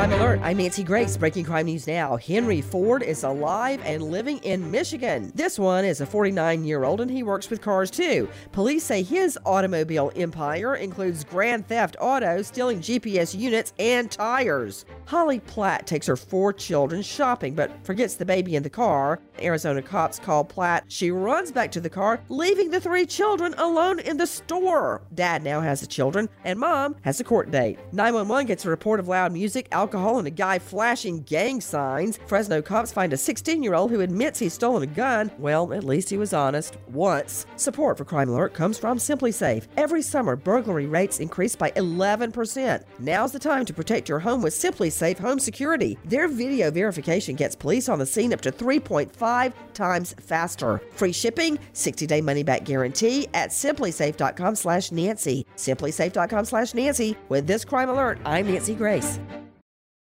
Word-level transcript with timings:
Crime 0.00 0.12
Alert. 0.12 0.40
I'm 0.42 0.56
Nancy 0.56 0.82
Grace. 0.82 1.14
Breaking 1.18 1.44
crime 1.44 1.66
news 1.66 1.86
now. 1.86 2.16
Henry 2.16 2.62
Ford 2.62 3.02
is 3.02 3.22
alive 3.22 3.82
and 3.84 4.02
living 4.02 4.38
in 4.38 4.70
Michigan. 4.70 5.30
This 5.34 5.58
one 5.58 5.84
is 5.84 6.00
a 6.00 6.06
49 6.06 6.64
year 6.64 6.84
old 6.84 7.02
and 7.02 7.10
he 7.10 7.22
works 7.22 7.50
with 7.50 7.60
cars 7.60 7.90
too. 7.90 8.26
Police 8.50 8.82
say 8.82 9.02
his 9.02 9.38
automobile 9.44 10.10
empire 10.16 10.76
includes 10.76 11.22
grand 11.22 11.68
theft 11.68 11.98
auto, 12.00 12.40
stealing 12.40 12.80
GPS 12.80 13.38
units, 13.38 13.74
and 13.78 14.10
tires. 14.10 14.86
Holly 15.04 15.40
Platt 15.40 15.86
takes 15.86 16.06
her 16.06 16.16
four 16.16 16.54
children 16.54 17.02
shopping 17.02 17.54
but 17.54 17.70
forgets 17.84 18.14
the 18.14 18.24
baby 18.24 18.56
in 18.56 18.62
the 18.62 18.70
car. 18.70 19.20
Arizona 19.42 19.82
cops 19.82 20.18
call 20.18 20.44
Platt. 20.44 20.84
She 20.88 21.10
runs 21.10 21.52
back 21.52 21.70
to 21.72 21.80
the 21.80 21.90
car, 21.90 22.20
leaving 22.30 22.70
the 22.70 22.80
three 22.80 23.04
children 23.04 23.54
alone 23.58 24.00
in 24.00 24.16
the 24.16 24.26
store. 24.26 25.02
Dad 25.14 25.42
now 25.42 25.60
has 25.60 25.82
the 25.82 25.86
children, 25.86 26.30
and 26.44 26.58
mom 26.58 26.96
has 27.02 27.20
a 27.20 27.24
court 27.24 27.50
date. 27.50 27.78
911 27.92 28.46
gets 28.46 28.64
a 28.64 28.70
report 28.70 28.98
of 28.98 29.08
loud 29.08 29.32
music, 29.32 29.68
alcohol, 29.72 29.89
and 29.94 30.26
a 30.26 30.30
guy 30.30 30.58
flashing 30.58 31.22
gang 31.22 31.60
signs. 31.60 32.18
Fresno 32.26 32.62
cops 32.62 32.92
find 32.92 33.12
a 33.12 33.16
16 33.16 33.62
year 33.62 33.74
old 33.74 33.90
who 33.90 34.00
admits 34.00 34.38
he's 34.38 34.54
stolen 34.54 34.82
a 34.82 34.86
gun. 34.86 35.30
Well, 35.38 35.72
at 35.72 35.84
least 35.84 36.10
he 36.10 36.16
was 36.16 36.32
honest 36.32 36.76
once. 36.88 37.46
Support 37.56 37.98
for 37.98 38.04
Crime 38.04 38.28
Alert 38.28 38.54
comes 38.54 38.78
from 38.78 38.98
SimpliSafe. 38.98 39.66
Every 39.76 40.02
summer, 40.02 40.36
burglary 40.36 40.86
rates 40.86 41.20
increase 41.20 41.56
by 41.56 41.70
11%. 41.72 42.82
Now's 42.98 43.32
the 43.32 43.38
time 43.38 43.64
to 43.64 43.74
protect 43.74 44.08
your 44.08 44.18
home 44.18 44.42
with 44.42 44.54
SimpliSafe 44.54 45.18
Home 45.18 45.38
Security. 45.38 45.98
Their 46.04 46.28
video 46.28 46.70
verification 46.70 47.34
gets 47.36 47.56
police 47.56 47.88
on 47.88 47.98
the 47.98 48.06
scene 48.06 48.32
up 48.32 48.40
to 48.42 48.52
3.5 48.52 49.52
times 49.74 50.14
faster. 50.20 50.80
Free 50.92 51.12
shipping, 51.12 51.58
60-day 51.74 52.20
money-back 52.20 52.64
guarantee 52.64 53.28
at 53.34 53.50
simplisafe.com 53.50 54.54
slash 54.54 54.92
Nancy. 54.92 55.46
Simplisafe.com 55.56 56.44
slash 56.44 56.74
Nancy. 56.74 57.16
With 57.28 57.46
this 57.46 57.64
crime 57.64 57.88
alert, 57.88 58.18
I'm 58.24 58.46
Nancy 58.46 58.74
Grace. 58.74 59.18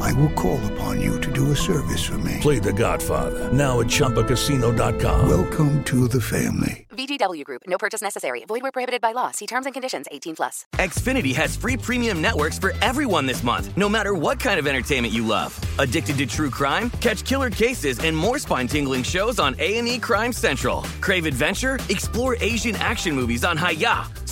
I 0.00 0.12
will 0.14 0.30
call 0.30 0.60
upon 0.72 1.00
you 1.00 1.20
to 1.20 1.32
do 1.32 1.50
a 1.52 1.56
service 1.56 2.04
for 2.04 2.18
me. 2.18 2.38
Play 2.40 2.58
The 2.58 2.72
Godfather 2.72 3.52
now 3.52 3.80
at 3.80 3.86
Chumbacasino.com. 3.86 5.28
Welcome 5.28 5.84
to 5.84 6.08
the 6.08 6.20
family. 6.20 6.86
VGW 6.90 7.44
Group. 7.44 7.62
No 7.68 7.78
purchase 7.78 8.02
necessary. 8.02 8.44
Void 8.46 8.62
where 8.62 8.72
prohibited 8.72 9.00
by 9.00 9.12
law. 9.12 9.30
See 9.30 9.46
terms 9.46 9.66
and 9.66 9.72
conditions. 9.72 10.06
18 10.10 10.36
plus. 10.36 10.66
Xfinity 10.74 11.34
has 11.34 11.54
free 11.56 11.76
premium 11.76 12.20
networks 12.20 12.58
for 12.58 12.72
everyone 12.82 13.24
this 13.26 13.42
month, 13.44 13.76
no 13.76 13.88
matter 13.88 14.14
what 14.14 14.40
kind 14.40 14.58
of 14.58 14.66
entertainment 14.66 15.14
you 15.14 15.24
love. 15.24 15.58
Addicted 15.78 16.18
to 16.18 16.26
true 16.26 16.50
crime? 16.50 16.90
Catch 17.00 17.24
killer 17.24 17.50
cases 17.50 18.00
and 18.00 18.16
more 18.16 18.38
spine-tingling 18.38 19.04
shows 19.04 19.38
on 19.38 19.54
A&E 19.58 19.98
Crime 20.00 20.32
Central. 20.32 20.82
Crave 21.00 21.26
adventure? 21.26 21.78
Explore 21.88 22.36
Asian 22.40 22.74
action 22.76 23.14
movies 23.14 23.44
on 23.44 23.56
Hi-YAH. 23.56 24.10